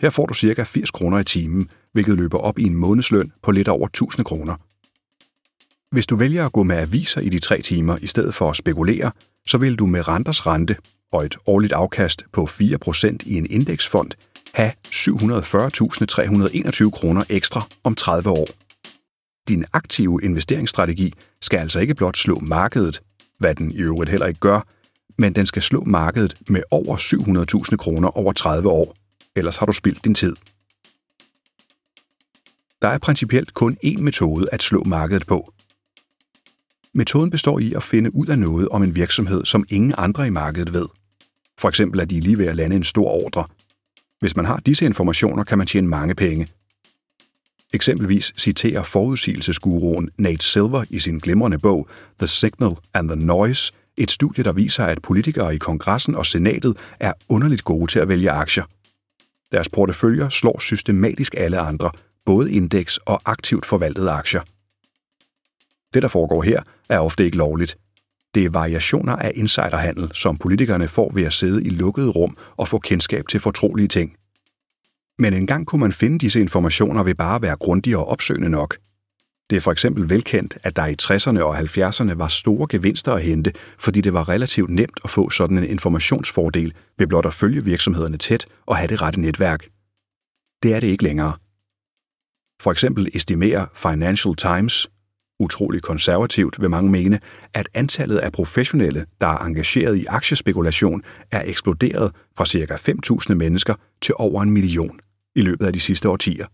Her 0.00 0.10
får 0.10 0.26
du 0.26 0.34
ca. 0.34 0.62
80 0.62 0.90
kroner 0.90 1.18
i 1.18 1.24
timen, 1.24 1.70
hvilket 1.92 2.16
løber 2.16 2.38
op 2.38 2.58
i 2.58 2.62
en 2.62 2.74
månedsløn 2.74 3.32
på 3.42 3.50
lidt 3.50 3.68
over 3.68 3.86
1000 3.86 4.24
kroner. 4.24 4.56
Hvis 5.94 6.06
du 6.06 6.16
vælger 6.16 6.46
at 6.46 6.52
gå 6.52 6.62
med 6.62 6.76
aviser 6.76 7.20
i 7.20 7.28
de 7.28 7.38
tre 7.38 7.62
timer 7.62 7.96
i 8.02 8.06
stedet 8.06 8.34
for 8.34 8.50
at 8.50 8.56
spekulere, 8.56 9.10
så 9.46 9.58
vil 9.58 9.76
du 9.76 9.86
med 9.86 10.08
renters 10.08 10.46
rente 10.46 10.76
og 11.12 11.24
et 11.24 11.36
årligt 11.46 11.72
afkast 11.72 12.24
på 12.32 12.44
4% 12.44 13.16
i 13.26 13.34
en 13.34 13.46
indeksfond 13.50 14.10
have 14.54 14.72
740.321 14.86 16.90
kroner 16.90 17.24
ekstra 17.28 17.66
om 17.84 17.94
30 17.94 18.30
år. 18.30 18.46
Din 19.48 19.64
aktive 19.72 20.20
investeringsstrategi 20.22 21.14
skal 21.42 21.58
altså 21.58 21.80
ikke 21.80 21.94
blot 21.94 22.16
slå 22.16 22.38
markedet, 22.38 23.02
hvad 23.38 23.54
den 23.54 23.70
i 23.70 23.76
øvrigt 23.76 24.10
heller 24.10 24.26
ikke 24.26 24.40
gør, 24.40 24.60
men 25.18 25.34
den 25.34 25.46
skal 25.46 25.62
slå 25.62 25.84
markedet 25.84 26.36
med 26.48 26.62
over 26.70 26.96
700.000 27.70 27.76
kroner 27.76 28.08
over 28.08 28.32
30 28.32 28.68
år. 28.68 28.96
Ellers 29.36 29.56
har 29.56 29.66
du 29.66 29.72
spildt 29.72 30.04
din 30.04 30.14
tid. 30.14 30.36
Der 32.82 32.88
er 32.88 32.98
principielt 32.98 33.54
kun 33.54 33.76
én 33.86 34.00
metode 34.00 34.48
at 34.52 34.62
slå 34.62 34.84
markedet 34.84 35.26
på. 35.26 35.52
Metoden 36.94 37.30
består 37.30 37.58
i 37.58 37.72
at 37.72 37.82
finde 37.82 38.14
ud 38.14 38.26
af 38.26 38.38
noget 38.38 38.68
om 38.68 38.82
en 38.82 38.94
virksomhed, 38.94 39.44
som 39.44 39.64
ingen 39.68 39.94
andre 39.98 40.26
i 40.26 40.30
markedet 40.30 40.72
ved. 40.72 40.86
For 41.58 41.68
eksempel 41.68 42.00
at 42.00 42.10
de 42.10 42.20
lige 42.20 42.38
ved 42.38 42.46
at 42.46 42.56
lande 42.56 42.76
en 42.76 42.84
stor 42.84 43.08
ordre. 43.08 43.44
Hvis 44.20 44.36
man 44.36 44.44
har 44.44 44.56
disse 44.56 44.84
informationer, 44.84 45.44
kan 45.44 45.58
man 45.58 45.66
tjene 45.66 45.88
mange 45.88 46.14
penge. 46.14 46.48
Eksempelvis 47.72 48.32
citerer 48.38 48.82
forudsigelsesguruen 48.82 50.10
Nate 50.18 50.44
Silver 50.44 50.84
i 50.90 50.98
sin 50.98 51.18
glimrende 51.18 51.58
bog 51.58 51.88
The 52.18 52.26
Signal 52.26 52.76
and 52.94 53.08
the 53.08 53.16
Noise– 53.16 53.72
et 53.96 54.10
studie, 54.10 54.44
der 54.44 54.52
viser, 54.52 54.84
at 54.84 55.02
politikere 55.02 55.54
i 55.54 55.58
kongressen 55.58 56.14
og 56.14 56.26
senatet 56.26 56.76
er 57.00 57.12
underligt 57.28 57.64
gode 57.64 57.90
til 57.90 57.98
at 57.98 58.08
vælge 58.08 58.30
aktier. 58.30 58.64
Deres 59.52 59.68
porteføljer 59.68 60.28
slår 60.28 60.60
systematisk 60.60 61.34
alle 61.36 61.58
andre, 61.58 61.90
både 62.26 62.52
indeks 62.52 62.96
og 62.96 63.22
aktivt 63.24 63.66
forvaltede 63.66 64.10
aktier. 64.10 64.40
Det, 65.94 66.02
der 66.02 66.08
foregår 66.08 66.42
her, 66.42 66.62
er 66.88 66.98
ofte 66.98 67.24
ikke 67.24 67.36
lovligt. 67.36 67.76
Det 68.34 68.44
er 68.44 68.50
variationer 68.50 69.16
af 69.16 69.32
insiderhandel, 69.34 70.10
som 70.14 70.36
politikerne 70.36 70.88
får 70.88 71.12
ved 71.14 71.22
at 71.22 71.32
sidde 71.32 71.64
i 71.64 71.68
lukkede 71.68 72.08
rum 72.08 72.36
og 72.56 72.68
få 72.68 72.78
kendskab 72.78 73.28
til 73.28 73.40
fortrolige 73.40 73.88
ting. 73.88 74.16
Men 75.18 75.34
engang 75.34 75.66
kunne 75.66 75.80
man 75.80 75.92
finde 75.92 76.18
disse 76.18 76.40
informationer 76.40 77.02
ved 77.02 77.14
bare 77.14 77.36
at 77.36 77.42
være 77.42 77.56
grundig 77.56 77.96
og 77.96 78.08
opsøgende 78.08 78.48
nok. 78.48 78.76
Det 79.50 79.56
er 79.56 79.60
for 79.60 79.72
eksempel 79.72 80.10
velkendt, 80.10 80.58
at 80.62 80.76
der 80.76 80.86
i 80.86 80.96
60'erne 81.02 81.40
og 81.40 81.58
70'erne 81.58 82.14
var 82.14 82.28
store 82.28 82.66
gevinster 82.70 83.12
at 83.12 83.22
hente, 83.22 83.52
fordi 83.78 84.00
det 84.00 84.12
var 84.12 84.28
relativt 84.28 84.70
nemt 84.70 85.00
at 85.04 85.10
få 85.10 85.30
sådan 85.30 85.58
en 85.58 85.64
informationsfordel 85.64 86.74
ved 86.98 87.06
blot 87.06 87.26
at 87.26 87.34
følge 87.34 87.64
virksomhederne 87.64 88.16
tæt 88.16 88.46
og 88.66 88.76
have 88.76 88.88
det 88.88 89.02
rette 89.02 89.20
netværk. 89.20 89.66
Det 90.62 90.74
er 90.74 90.80
det 90.80 90.86
ikke 90.86 91.04
længere. 91.04 91.32
For 92.62 92.70
eksempel 92.70 93.08
estimerer 93.14 93.66
Financial 93.74 94.36
Times, 94.36 94.88
utrolig 95.40 95.82
konservativt 95.82 96.60
vil 96.60 96.70
mange 96.70 96.90
mene, 96.90 97.20
at 97.54 97.68
antallet 97.74 98.18
af 98.18 98.32
professionelle, 98.32 99.06
der 99.20 99.26
er 99.26 99.38
engageret 99.38 99.96
i 99.96 100.04
aktiespekulation, 100.04 101.02
er 101.30 101.42
eksploderet 101.44 102.12
fra 102.36 102.44
ca. 102.46 102.74
5.000 103.30 103.34
mennesker 103.34 103.74
til 104.02 104.14
over 104.18 104.42
en 104.42 104.50
million 104.50 105.00
i 105.34 105.42
løbet 105.42 105.66
af 105.66 105.72
de 105.72 105.80
sidste 105.80 106.08
årtier. 106.08 106.46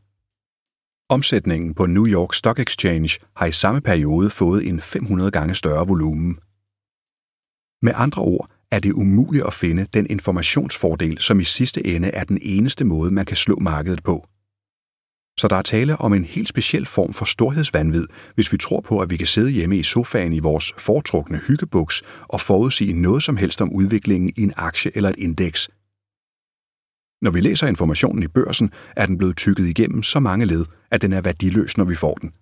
Omsætningen 1.09 1.75
på 1.75 1.87
New 1.87 2.07
York 2.07 2.35
Stock 2.35 2.59
Exchange 2.59 3.19
har 3.37 3.47
i 3.47 3.53
samme 3.53 3.81
periode 3.81 4.31
fået 4.31 4.69
en 4.69 4.81
500 4.81 5.31
gange 5.31 5.55
større 5.55 5.87
volumen. 5.87 6.39
Med 7.83 7.93
andre 7.97 8.23
ord 8.23 8.51
er 8.71 8.79
det 8.79 8.93
umuligt 8.93 9.45
at 9.47 9.55
finde 9.55 9.87
den 9.95 10.07
informationsfordel, 10.11 11.19
som 11.19 11.41
i 11.41 11.45
sidste 11.45 11.87
ende 11.87 12.09
er 12.09 12.25
den 12.25 12.39
eneste 12.43 12.85
måde, 12.85 13.11
man 13.11 13.25
kan 13.25 13.37
slå 13.37 13.59
markedet 13.59 14.03
på. 14.03 14.27
Så 15.41 15.49
der 15.49 15.57
er 15.57 15.63
tale 15.63 15.97
om 15.97 16.13
en 16.13 16.25
helt 16.25 16.49
speciel 16.49 16.87
form 16.87 17.13
for 17.13 17.25
storhedsvandvid, 17.25 18.07
hvis 18.35 18.53
vi 18.53 18.59
tror 18.59 18.81
på, 18.81 19.01
at 19.01 19.11
vi 19.11 19.17
kan 19.17 19.27
sidde 19.27 19.51
hjemme 19.51 19.77
i 19.77 19.83
sofaen 19.83 20.33
i 20.33 20.39
vores 20.39 20.73
foretrukne 20.79 21.39
hyggebuks 21.39 22.03
og 22.29 22.41
forudsige 22.41 22.93
noget 22.93 23.23
som 23.23 23.37
helst 23.37 23.61
om 23.61 23.73
udviklingen 23.73 24.33
i 24.37 24.43
en 24.43 24.53
aktie 24.57 24.91
eller 24.95 25.11
et 25.11 25.17
indeks. 25.19 25.69
Når 27.23 27.31
vi 27.31 27.41
læser 27.41 27.67
informationen 27.67 28.23
i 28.23 28.29
børsen, 28.29 28.71
er 28.97 29.07
den 29.07 29.19
blevet 29.19 29.37
tykket 29.37 29.67
igennem 29.67 30.03
så 30.03 30.21
mange 30.21 30.47
led, 30.47 30.65
at 30.91 31.03
den 31.03 31.13
er 31.13 31.21
værdiløs, 31.21 31.77
når 31.77 31.85
vi 31.85 31.95
får 31.95 32.15
den. 32.15 32.33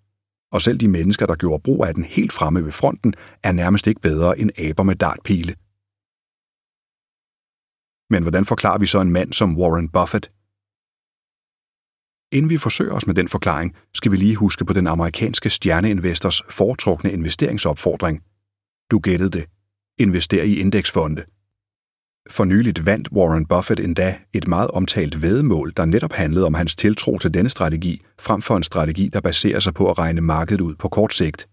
Og 0.53 0.63
selv 0.63 0.79
de 0.79 0.89
mennesker, 0.89 1.27
der 1.27 1.35
gjorde 1.35 1.63
brug 1.63 1.85
af 1.85 1.95
den 1.95 2.05
helt 2.05 2.33
fremme 2.33 2.65
ved 2.65 2.73
fronten, 2.73 3.15
er 3.43 3.53
nærmest 3.53 3.87
ikke 3.87 4.01
bedre 4.01 4.39
end 4.39 4.51
aber 4.59 4.83
med 4.83 4.97
dartpile. 4.97 5.55
Men 8.11 8.23
hvordan 8.23 8.45
forklarer 8.45 8.79
vi 8.79 8.87
så 8.87 9.01
en 9.01 9.11
mand 9.11 9.33
som 9.33 9.59
Warren 9.59 9.89
Buffett, 9.89 10.31
Inden 12.33 12.51
vi 12.51 12.59
forsøger 12.59 12.93
os 12.93 13.07
med 13.07 13.15
den 13.15 13.29
forklaring, 13.29 13.77
skal 13.95 14.13
vi 14.13 14.17
lige 14.17 14.37
huske 14.37 14.65
på 14.65 14.73
den 14.73 14.87
amerikanske 14.87 15.51
stjerneinvestors 15.51 16.43
foretrukne 16.51 17.13
investeringsopfordring. 17.13 18.23
Du 18.91 18.99
gættede 18.99 19.31
det. 19.31 19.47
Invester 19.99 20.43
i 20.43 20.55
indeksfonde. 20.55 21.25
For 22.31 22.45
nyligt 22.45 22.87
vandt 22.87 23.09
Warren 23.13 23.47
Buffett 23.47 23.81
endda 23.81 24.19
et 24.33 24.49
meget 24.49 24.71
omtalt 24.71 25.23
vedmål, 25.23 25.73
der 25.77 25.85
netop 25.85 26.13
handlede 26.13 26.47
om 26.47 26.55
hans 26.55 26.77
tiltro 26.77 27.19
til 27.19 27.35
denne 27.35 27.49
strategi, 27.49 28.03
frem 28.19 28.43
for 28.43 28.57
en 28.57 28.63
strategi, 28.63 29.09
der 29.13 29.21
baserer 29.21 29.61
sig 29.61 29.75
på 29.75 29.91
at 29.91 29.99
regne 29.99 30.21
markedet 30.21 30.61
ud 30.61 30.75
på 30.75 30.89
kort 30.89 31.15
sigt. 31.15 31.49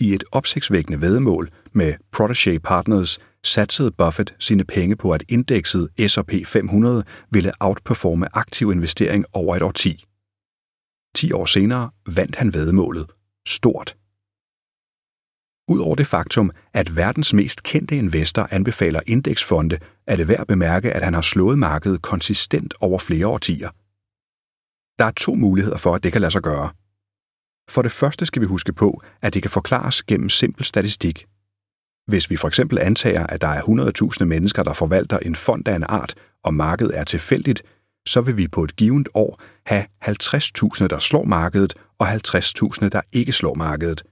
I 0.00 0.14
et 0.14 0.24
opsigtsvækkende 0.32 1.00
vedmål 1.00 1.50
med 1.72 1.94
Protege 2.12 2.60
Partners 2.60 3.18
satsede 3.44 3.90
Buffett 3.90 4.34
sine 4.38 4.64
penge 4.64 4.96
på, 4.96 5.12
at 5.12 5.24
indekset 5.28 5.88
S&P 6.08 6.32
500 6.46 7.04
ville 7.30 7.52
outperforme 7.60 8.36
aktiv 8.36 8.72
investering 8.72 9.24
over 9.32 9.56
et 9.56 9.62
årti. 9.62 10.04
10 11.14 11.32
år 11.32 11.46
senere 11.46 11.90
vandt 12.16 12.36
han 12.36 12.54
vedmålet 12.54 13.06
stort. 13.46 13.96
Udover 15.68 15.94
det 15.94 16.06
faktum, 16.06 16.50
at 16.72 16.96
verdens 16.96 17.34
mest 17.34 17.62
kendte 17.62 17.96
investor 17.96 18.48
anbefaler 18.50 19.00
indeksfonde, 19.06 19.78
er 20.06 20.16
det 20.16 20.28
værd 20.28 20.40
at 20.40 20.46
bemærke, 20.46 20.92
at 20.92 21.02
han 21.02 21.14
har 21.14 21.22
slået 21.22 21.58
markedet 21.58 22.02
konsistent 22.02 22.74
over 22.80 22.98
flere 22.98 23.26
årtier. 23.26 23.70
Der 24.98 25.04
er 25.04 25.10
to 25.10 25.34
muligheder 25.34 25.78
for, 25.78 25.94
at 25.94 26.02
det 26.02 26.12
kan 26.12 26.20
lade 26.20 26.30
sig 26.30 26.42
gøre. 26.42 26.70
For 27.68 27.82
det 27.82 27.92
første 27.92 28.26
skal 28.26 28.42
vi 28.42 28.46
huske 28.46 28.72
på, 28.72 29.02
at 29.22 29.34
det 29.34 29.42
kan 29.42 29.50
forklares 29.50 30.02
gennem 30.02 30.28
simpel 30.28 30.64
statistik– 30.64 31.26
hvis 32.06 32.30
vi 32.30 32.36
for 32.36 32.48
eksempel 32.48 32.78
antager, 32.78 33.26
at 33.26 33.40
der 33.40 33.48
er 33.48 33.62
100.000 34.18 34.24
mennesker, 34.24 34.62
der 34.62 34.72
forvalter 34.72 35.18
en 35.18 35.34
fond 35.34 35.68
af 35.68 35.76
en 35.76 35.84
art, 35.88 36.14
og 36.42 36.54
markedet 36.54 36.98
er 36.98 37.04
tilfældigt, 37.04 37.62
så 38.06 38.20
vil 38.20 38.36
vi 38.36 38.48
på 38.48 38.64
et 38.64 38.76
givet 38.76 39.08
år 39.14 39.42
have 39.66 39.84
50.000, 40.04 40.86
der 40.86 40.98
slår 40.98 41.24
markedet, 41.24 41.74
og 41.98 42.12
50.000, 42.12 42.88
der 42.88 43.00
ikke 43.12 43.32
slår 43.32 43.54
markedet. 43.54 44.02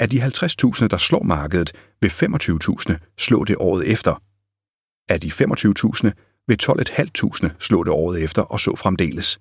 Af 0.00 0.10
de 0.10 0.22
50.000, 0.22 0.86
der 0.86 0.96
slår 0.96 1.22
markedet, 1.22 1.72
vil 2.00 2.08
25.000 2.08 2.96
slå 3.18 3.44
det 3.44 3.56
året 3.58 3.88
efter. 3.92 4.22
Af 5.08 5.20
de 5.20 5.28
25.000 5.28 6.10
vil 6.46 6.58
12.500 6.62 7.48
slå 7.58 7.84
det 7.84 7.92
året 7.92 8.22
efter, 8.22 8.42
og 8.42 8.60
så 8.60 8.76
fremdeles. 8.76 9.40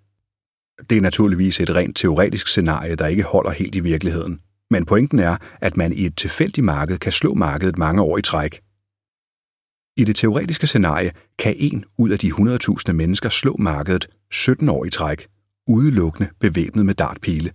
Det 0.90 0.98
er 0.98 1.02
naturligvis 1.02 1.60
et 1.60 1.76
rent 1.76 1.98
teoretisk 1.98 2.48
scenarie, 2.48 2.96
der 2.96 3.08
ikke 3.08 3.24
holder 3.24 3.52
helt 3.52 3.76
i 3.76 3.80
virkeligheden. 3.80 4.42
Men 4.72 4.86
pointen 4.86 5.20
er, 5.20 5.38
at 5.62 5.78
man 5.78 5.94
i 5.94 6.06
et 6.06 6.18
tilfældigt 6.18 6.66
marked 6.66 6.98
kan 6.98 7.12
slå 7.12 7.34
markedet 7.34 7.78
mange 7.78 8.02
år 8.02 8.18
i 8.18 8.22
træk. 8.22 8.62
I 9.98 10.04
det 10.04 10.16
teoretiske 10.16 10.68
scenarie 10.68 11.12
kan 11.40 11.56
en 11.58 11.86
ud 11.98 12.10
af 12.10 12.20
de 12.20 12.32
100.000 12.32 12.92
mennesker 12.92 13.30
slå 13.30 13.56
markedet 13.60 14.08
17 14.32 14.70
år 14.70 14.86
i 14.86 14.90
træk, 14.90 15.28
udelukkende 15.68 16.30
bevæbnet 16.40 16.86
med 16.86 16.94
dartpile. 16.94 17.52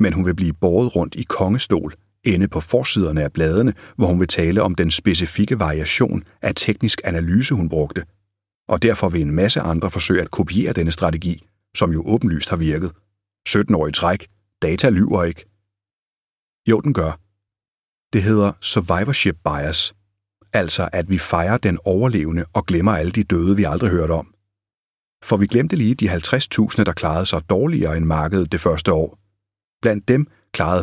Men 0.00 0.12
hun 0.12 0.26
vil 0.26 0.34
blive 0.34 0.52
båret 0.52 0.96
rundt 0.96 1.14
i 1.14 1.22
kongestol, 1.22 1.94
ende 2.24 2.48
på 2.48 2.60
forsiderne 2.60 3.22
af 3.22 3.32
bladene, 3.32 3.74
hvor 3.96 4.06
hun 4.06 4.20
vil 4.20 4.28
tale 4.28 4.62
om 4.62 4.74
den 4.74 4.90
specifikke 4.90 5.58
variation 5.58 6.24
af 6.42 6.52
teknisk 6.56 7.00
analyse, 7.04 7.54
hun 7.54 7.68
brugte. 7.68 8.04
Og 8.68 8.82
derfor 8.82 9.08
vil 9.08 9.20
en 9.20 9.34
masse 9.34 9.60
andre 9.60 9.90
forsøge 9.90 10.22
at 10.22 10.30
kopiere 10.30 10.72
denne 10.72 10.92
strategi, 10.92 11.46
som 11.76 11.92
jo 11.92 12.02
åbenlyst 12.06 12.50
har 12.50 12.56
virket. 12.56 12.92
17 13.48 13.74
år 13.74 13.86
i 13.86 13.92
træk, 13.92 14.26
data 14.62 14.90
lyver 14.90 15.24
ikke, 15.24 15.44
jo, 16.70 16.80
den 16.80 16.94
gør. 16.94 17.12
Det 18.12 18.22
hedder 18.22 18.52
survivorship 18.60 19.36
bias, 19.44 19.94
altså 20.52 20.88
at 20.92 21.10
vi 21.10 21.18
fejrer 21.18 21.58
den 21.58 21.78
overlevende 21.84 22.44
og 22.52 22.66
glemmer 22.66 22.92
alle 22.92 23.12
de 23.12 23.24
døde, 23.24 23.56
vi 23.56 23.64
aldrig 23.64 23.90
hørte 23.90 24.12
om. 24.12 24.34
For 25.22 25.36
vi 25.36 25.46
glemte 25.46 25.76
lige 25.76 25.94
de 25.94 26.10
50.000, 26.10 26.84
der 26.84 26.92
klarede 26.96 27.26
sig 27.26 27.42
dårligere 27.50 27.96
end 27.96 28.04
markedet 28.04 28.52
det 28.52 28.60
første 28.60 28.92
år. 28.92 29.18
Blandt 29.82 30.08
dem 30.08 30.26
klarede 30.52 30.82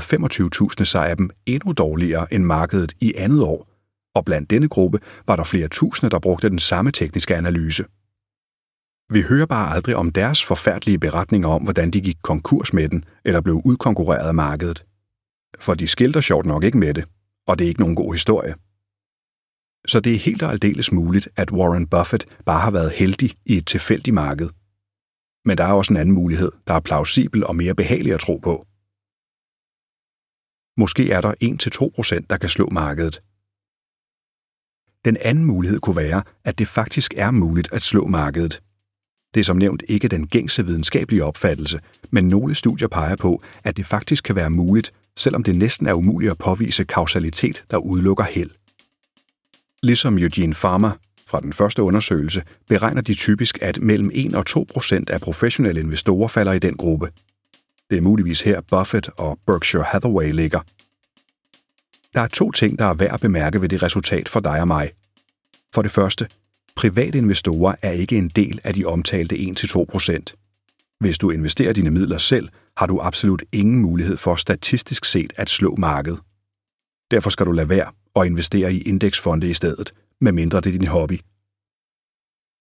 25.000 0.79 0.83
sig 0.83 1.09
af 1.09 1.17
dem 1.17 1.29
endnu 1.45 1.71
dårligere 1.71 2.33
end 2.33 2.43
markedet 2.43 2.93
i 3.01 3.13
andet 3.17 3.41
år, 3.41 3.67
og 4.15 4.25
blandt 4.25 4.49
denne 4.49 4.69
gruppe 4.69 4.99
var 5.27 5.35
der 5.35 5.43
flere 5.43 5.67
tusinde, 5.67 6.11
der 6.11 6.19
brugte 6.19 6.49
den 6.49 6.59
samme 6.59 6.91
tekniske 6.91 7.35
analyse. 7.35 7.85
Vi 9.09 9.21
hører 9.21 9.45
bare 9.45 9.75
aldrig 9.75 9.95
om 9.95 10.11
deres 10.11 10.45
forfærdelige 10.45 10.99
beretninger 10.99 11.49
om, 11.49 11.63
hvordan 11.63 11.91
de 11.91 12.01
gik 12.01 12.17
konkurs 12.23 12.73
med 12.73 12.89
den 12.89 13.05
eller 13.25 13.41
blev 13.41 13.61
udkonkurreret 13.65 14.27
af 14.27 14.33
markedet 14.33 14.85
for 15.59 15.73
de 15.73 15.87
skilter 15.87 16.21
sjovt 16.21 16.45
nok 16.45 16.63
ikke 16.63 16.77
med 16.77 16.93
det, 16.93 17.05
og 17.47 17.59
det 17.59 17.65
er 17.65 17.69
ikke 17.69 17.81
nogen 17.81 17.95
god 17.95 18.13
historie. 18.13 18.55
Så 19.87 19.99
det 19.99 20.13
er 20.13 20.17
helt 20.17 20.43
og 20.43 20.51
aldeles 20.51 20.91
muligt, 20.91 21.29
at 21.35 21.51
Warren 21.51 21.87
Buffett 21.87 22.25
bare 22.45 22.59
har 22.59 22.71
været 22.71 22.91
heldig 22.91 23.31
i 23.45 23.57
et 23.57 23.67
tilfældigt 23.67 24.13
marked. 24.13 24.49
Men 25.45 25.57
der 25.57 25.63
er 25.63 25.73
også 25.73 25.93
en 25.93 25.97
anden 25.97 26.15
mulighed, 26.15 26.51
der 26.67 26.73
er 26.73 26.79
plausibel 26.79 27.45
og 27.45 27.55
mere 27.55 27.75
behagelig 27.75 28.13
at 28.13 28.19
tro 28.19 28.37
på. 28.37 28.65
Måske 30.77 31.11
er 31.11 31.21
der 31.21 31.33
1-2%, 32.21 32.25
der 32.29 32.37
kan 32.37 32.49
slå 32.49 32.69
markedet. 32.69 33.21
Den 35.05 35.17
anden 35.21 35.45
mulighed 35.45 35.79
kunne 35.79 35.95
være, 35.95 36.23
at 36.43 36.59
det 36.59 36.67
faktisk 36.67 37.13
er 37.17 37.31
muligt 37.31 37.73
at 37.73 37.81
slå 37.81 38.07
markedet. 38.07 38.61
Det 39.33 39.39
er 39.39 39.43
som 39.43 39.57
nævnt 39.57 39.83
ikke 39.87 40.07
den 40.07 40.27
gængse 40.27 40.65
videnskabelige 40.65 41.23
opfattelse, 41.23 41.79
men 42.09 42.29
nogle 42.29 42.55
studier 42.55 42.87
peger 42.87 43.15
på, 43.15 43.43
at 43.63 43.77
det 43.77 43.85
faktisk 43.85 44.23
kan 44.23 44.35
være 44.35 44.49
muligt 44.49 44.93
selvom 45.17 45.43
det 45.43 45.55
næsten 45.55 45.87
er 45.87 45.93
umuligt 45.93 46.31
at 46.31 46.37
påvise 46.37 46.83
kausalitet, 46.83 47.65
der 47.71 47.77
udelukker 47.77 48.23
held. 48.23 48.49
Ligesom 49.83 50.17
Eugene 50.17 50.53
Farmer 50.53 50.91
fra 51.27 51.39
den 51.39 51.53
første 51.53 51.83
undersøgelse 51.83 52.43
beregner 52.67 53.01
de 53.01 53.13
typisk, 53.13 53.57
at 53.61 53.81
mellem 53.81 54.11
1 54.13 54.35
og 54.35 54.45
2 54.45 54.65
procent 54.73 55.09
af 55.09 55.21
professionelle 55.21 55.81
investorer 55.81 56.27
falder 56.27 56.53
i 56.53 56.59
den 56.59 56.77
gruppe. 56.77 57.11
Det 57.89 57.97
er 57.97 58.01
muligvis 58.01 58.41
her 58.41 58.61
Buffett 58.61 59.09
og 59.17 59.39
Berkshire 59.47 59.83
Hathaway 59.83 60.31
ligger. 60.31 60.59
Der 62.13 62.21
er 62.21 62.27
to 62.27 62.51
ting, 62.51 62.79
der 62.79 62.85
er 62.85 62.93
værd 62.93 63.13
at 63.13 63.21
bemærke 63.21 63.61
ved 63.61 63.69
det 63.69 63.83
resultat 63.83 64.29
for 64.29 64.39
dig 64.39 64.61
og 64.61 64.67
mig. 64.67 64.91
For 65.75 65.81
det 65.81 65.91
første, 65.91 66.27
private 66.75 67.17
investorer 67.17 67.75
er 67.81 67.91
ikke 67.91 68.17
en 68.17 68.29
del 68.29 68.59
af 68.63 68.73
de 68.73 68.85
omtalte 68.85 69.35
1-2 69.35 69.85
procent. 69.85 70.35
Hvis 70.99 71.17
du 71.17 71.29
investerer 71.29 71.73
dine 71.73 71.91
midler 71.91 72.17
selv, 72.17 72.49
har 72.77 72.85
du 72.87 72.99
absolut 73.01 73.43
ingen 73.51 73.81
mulighed 73.81 74.17
for 74.17 74.35
statistisk 74.35 75.05
set 75.05 75.33
at 75.35 75.49
slå 75.49 75.75
markedet. 75.75 76.19
Derfor 77.11 77.29
skal 77.29 77.45
du 77.45 77.51
lade 77.51 77.69
være 77.69 77.91
og 78.13 78.25
investere 78.25 78.73
i 78.73 78.81
indeksfonde 78.81 79.49
i 79.49 79.53
stedet, 79.53 79.93
medmindre 80.21 80.61
det 80.61 80.75
er 80.75 80.79
din 80.79 80.87
hobby. 80.87 81.19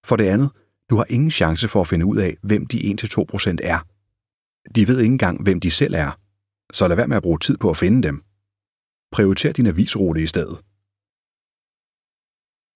For 0.08 0.16
det 0.16 0.24
andet, 0.24 0.50
du 0.90 0.96
har 0.96 1.06
ingen 1.10 1.30
chance 1.30 1.68
for 1.68 1.80
at 1.80 1.88
finde 1.88 2.06
ud 2.06 2.16
af, 2.16 2.36
hvem 2.42 2.66
de 2.66 2.96
1-2% 3.02 3.56
er. 3.62 3.78
De 4.74 4.88
ved 4.88 4.98
ikke 4.98 5.12
engang, 5.12 5.42
hvem 5.42 5.60
de 5.60 5.70
selv 5.70 5.94
er. 5.94 6.18
så 6.72 6.88
lad 6.88 6.96
være 6.96 7.08
med 7.08 7.16
at 7.16 7.22
bruge 7.22 7.38
tid 7.38 7.56
på 7.56 7.70
at 7.70 7.76
finde 7.76 8.02
dem. 8.02 8.22
Prioriter 9.12 9.52
din 9.52 9.66
avisrute 9.66 10.22
i 10.22 10.26
stedet. 10.26 10.56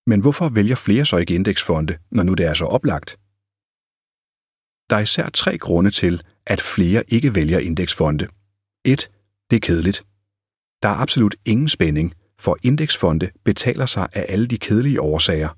Men 0.09 0.21
hvorfor 0.21 0.49
vælger 0.49 0.75
flere 0.75 1.05
så 1.05 1.17
ikke 1.17 1.35
indeksfonde, 1.35 1.97
når 2.11 2.23
nu 2.23 2.33
det 2.33 2.45
er 2.45 2.53
så 2.53 2.65
oplagt? 2.65 3.20
Der 4.91 4.97
er 4.97 5.01
især 5.01 5.29
tre 5.29 5.57
grunde 5.57 5.91
til, 5.91 6.21
at 6.45 6.61
flere 6.61 7.03
ikke 7.07 7.35
vælger 7.35 7.59
indeksfonde. 7.59 8.27
1. 8.85 9.09
Det 9.49 9.55
er 9.55 9.59
kedeligt. 9.59 10.05
Der 10.83 10.89
er 10.89 10.95
absolut 10.95 11.35
ingen 11.45 11.69
spænding, 11.69 12.13
for 12.39 12.57
indeksfonde 12.63 13.29
betaler 13.43 13.85
sig 13.85 14.07
af 14.13 14.25
alle 14.29 14.47
de 14.47 14.57
kedelige 14.57 15.01
årsager. 15.01 15.49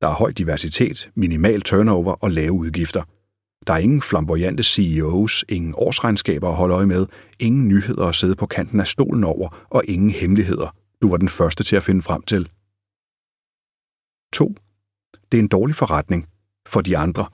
Der 0.00 0.08
er 0.08 0.14
høj 0.14 0.30
diversitet, 0.32 1.10
minimal 1.14 1.62
turnover 1.62 2.12
og 2.12 2.30
lave 2.30 2.52
udgifter. 2.52 3.02
Der 3.66 3.72
er 3.72 3.78
ingen 3.78 4.02
flamboyante 4.02 4.62
CEOs, 4.62 5.44
ingen 5.48 5.74
årsregnskaber 5.76 6.48
at 6.48 6.56
holde 6.56 6.74
øje 6.74 6.86
med, 6.86 7.06
ingen 7.38 7.68
nyheder 7.68 8.04
at 8.04 8.14
sidde 8.14 8.36
på 8.36 8.46
kanten 8.46 8.80
af 8.80 8.86
stolen 8.86 9.24
over 9.24 9.66
og 9.70 9.82
ingen 9.88 10.10
hemmeligheder, 10.10 10.76
du 11.02 11.08
var 11.08 11.16
den 11.16 11.28
første 11.28 11.64
til 11.64 11.76
at 11.76 11.82
finde 11.82 12.02
frem 12.02 12.22
til. 12.22 12.48
2. 14.32 14.54
Det 15.32 15.38
er 15.38 15.42
en 15.42 15.48
dårlig 15.48 15.76
forretning 15.76 16.28
for 16.68 16.80
de 16.80 16.96
andre. 16.96 17.26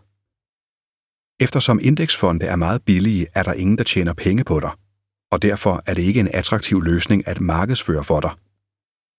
Eftersom 1.41 1.79
indeksfonde 1.83 2.47
er 2.47 2.57
meget 2.57 2.83
billige, 2.85 3.27
er 3.35 3.43
der 3.43 3.53
ingen, 3.53 3.79
der 3.79 3.85
tjener 3.85 4.15
penge 4.15 4.45
på 4.45 4.61
dig, 4.61 4.71
og 5.31 5.43
derfor 5.43 5.83
er 5.87 5.95
det 5.95 6.03
ikke 6.03 6.21
en 6.21 6.31
attraktiv 6.35 6.83
løsning 6.83 7.29
at 7.29 7.41
markedsføre 7.41 8.05
for 8.05 8.21
dig. 8.21 8.31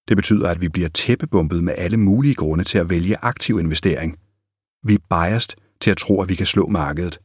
Det 0.08 0.18
betyder, 0.18 0.50
at 0.50 0.62
vi 0.62 0.70
bliver 0.70 0.90
tæppebumpet 0.90 1.64
med 1.64 1.74
alle 1.78 1.98
mulige 1.98 2.36
grunde 2.36 2.64
til 2.64 2.78
at 2.78 2.90
vælge 2.90 3.18
aktiv 3.22 3.60
investering. 3.60 4.18
Vi 4.84 4.94
er 4.94 5.00
biased 5.10 5.50
til 5.82 5.92
at 5.92 5.98
tro, 5.98 6.22
at 6.22 6.30
vi 6.30 6.36
kan 6.36 6.46
slå 6.46 6.68
markedet. 6.68 7.20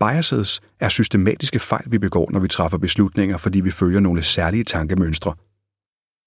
Biases 0.00 0.60
er 0.80 0.88
systematiske 0.88 1.58
fejl, 1.58 1.84
vi 1.90 1.98
begår, 1.98 2.30
når 2.30 2.40
vi 2.40 2.48
træffer 2.48 2.78
beslutninger, 2.78 3.36
fordi 3.36 3.60
vi 3.60 3.70
følger 3.70 4.00
nogle 4.00 4.22
særlige 4.22 4.64
tankemønstre. 4.64 5.34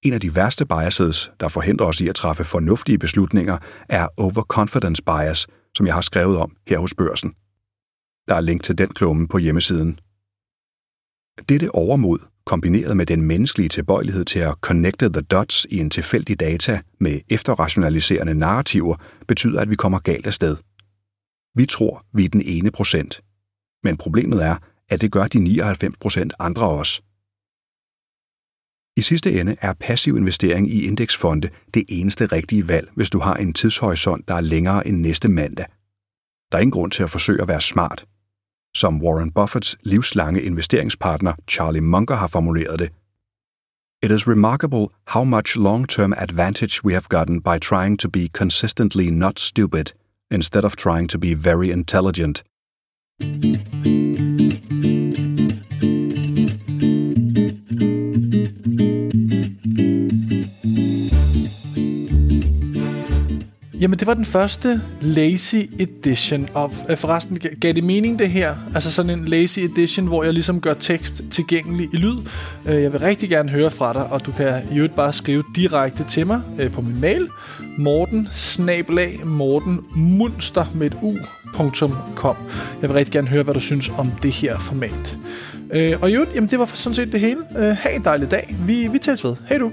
En 0.02 0.14
af 0.14 0.22
de 0.22 0.36
værste 0.36 0.66
biases, 0.66 1.32
der 1.40 1.48
forhindrer 1.48 1.86
os 1.86 2.02
i 2.02 2.08
at 2.08 2.16
træffe 2.16 2.44
fornuftige 2.44 2.98
beslutninger, 2.98 3.58
er 3.90 4.08
overconfidence 4.18 5.04
bias, 5.04 5.48
som 5.78 5.86
jeg 5.86 5.96
har 5.96 6.02
skrevet 6.02 6.38
om 6.38 6.56
her 6.68 6.80
hos 6.80 6.94
børsen. 6.94 7.30
Der 8.28 8.36
er 8.36 8.42
link 8.42 8.64
til 8.64 8.78
den 8.78 8.90
klumme 8.90 9.28
på 9.28 9.38
hjemmesiden. 9.38 10.00
Dette 11.50 11.76
overmod 11.76 12.20
kombineret 12.46 12.98
med 12.98 13.06
den 13.06 13.22
menneskelige 13.22 13.70
tilbøjelighed 13.70 14.26
til 14.26 14.40
at 14.40 14.56
connecte 14.62 15.10
the 15.10 15.22
dots 15.22 15.68
i 15.70 15.78
en 15.78 15.90
tilfældig 15.90 16.40
data 16.40 16.82
med 17.00 17.22
efterrationaliserende 17.30 18.34
narrativer, 18.34 18.96
betyder, 19.28 19.62
at 19.62 19.70
vi 19.70 19.76
kommer 19.76 20.00
galt 20.00 20.28
af 20.28 20.34
sted. 20.34 20.58
Vi 21.56 21.66
tror, 21.66 22.06
vi 22.14 22.26
er 22.26 22.30
den 22.30 22.42
ene 22.42 22.72
procent. 22.72 23.22
Men 23.84 23.98
problemet 23.98 24.44
er, 24.44 24.56
at 24.90 25.02
det 25.02 25.12
gør 25.12 25.28
de 25.28 25.40
99 25.40 25.98
procent 25.98 26.34
andre 26.40 26.70
også. 26.70 27.02
I 28.98 29.02
sidste 29.02 29.40
ende 29.40 29.56
er 29.62 29.74
passiv 29.74 30.18
investering 30.18 30.70
i 30.70 30.86
indeksfonde 30.88 31.50
det 31.74 31.84
eneste 31.90 32.26
rigtige 32.26 32.68
valg, 32.68 32.90
hvis 32.96 33.10
du 33.10 33.20
har 33.20 33.34
en 33.34 33.54
tidshorisont, 33.54 34.28
der 34.28 34.36
er 34.36 34.42
længere 34.42 34.88
end 34.88 34.98
næste 34.98 35.30
mandag. 35.30 35.66
Der 36.52 36.58
er 36.58 36.62
ingen 36.62 36.72
grund 36.72 36.92
til 36.92 37.04
at 37.04 37.12
forsøge 37.12 37.42
at 37.42 37.48
være 37.48 37.62
smart 37.62 38.06
som 38.76 39.02
Warren 39.02 39.32
Buffetts 39.32 39.78
livslange 39.84 40.42
investeringspartner 40.42 41.34
Charlie 41.48 41.82
Munger 41.82 42.16
har 42.16 42.28
formuleret 42.28 42.80
det. 42.80 42.90
It 44.04 44.12
is 44.12 44.28
remarkable 44.28 44.88
how 45.08 45.24
much 45.24 45.58
long-term 45.58 46.14
advantage 46.18 46.86
we 46.86 46.94
have 46.94 47.08
gotten 47.10 47.42
by 47.42 47.58
trying 47.62 48.00
to 48.00 48.10
be 48.10 48.28
consistently 48.28 49.10
not 49.10 49.40
stupid 49.40 49.86
instead 50.32 50.66
of 50.66 50.76
trying 50.76 51.10
to 51.10 51.18
be 51.20 51.34
very 51.36 51.72
intelligent. 51.72 52.44
Jamen, 63.84 64.00
det 64.00 64.08
var 64.08 64.14
den 64.14 64.26
første 64.26 64.82
Lazy 65.02 65.56
Edition. 65.80 66.50
Og 66.54 66.72
øh, 66.90 66.98
forresten, 66.98 67.38
gav 67.62 67.74
det 67.74 67.84
mening 67.84 68.20
det 68.20 68.30
her? 68.30 68.56
Altså 68.76 68.92
sådan 68.92 69.20
en 69.20 69.26
Lazy 69.26 69.60
Edition, 69.60 70.08
hvor 70.08 70.24
jeg 70.24 70.34
ligesom 70.34 70.62
gør 70.62 70.74
tekst 70.74 71.22
tilgængelig 71.32 71.90
i 71.94 71.98
lyd. 71.98 72.18
Øh, 72.66 72.82
jeg 72.82 72.94
vil 72.94 73.00
rigtig 73.00 73.30
gerne 73.30 73.50
høre 73.50 73.72
fra 73.72 73.94
dig, 73.94 74.04
og 74.12 74.26
du 74.26 74.32
kan 74.32 74.62
i 74.72 74.76
øvrigt 74.76 74.96
bare 74.96 75.14
skrive 75.14 75.44
direkte 75.56 76.04
til 76.04 76.28
mig 76.28 76.42
øh, 76.60 76.72
på 76.72 76.82
min 76.82 77.02
mail. 77.02 77.28
Morten 77.78 78.28
snablag, 78.32 79.20
Morten 79.26 79.80
Munster 79.96 80.66
med 80.76 80.88
et 80.88 80.98
u.com. 81.02 82.36
Jeg 82.82 82.90
vil 82.90 82.94
rigtig 82.94 83.14
gerne 83.14 83.28
høre, 83.28 83.44
hvad 83.44 83.54
du 83.54 83.60
synes 83.60 83.92
om 83.98 84.12
det 84.24 84.32
her 84.32 84.60
format. 84.60 85.18
Og 86.02 86.12
i 86.12 86.14
øvrigt, 86.14 86.36
jamen 86.36 86.50
det 86.50 86.60
var 86.60 86.66
sådan 86.66 86.96
set 86.96 87.12
det 87.12 87.20
hele. 87.20 87.38
Ha' 87.56 87.96
en 87.96 88.04
dejlig 88.04 88.32
dag. 88.32 88.56
Vi, 88.68 88.88
vi 88.88 88.98
tales 88.98 89.24
ved. 89.24 89.36
Hej 89.50 89.58
du. 89.58 89.72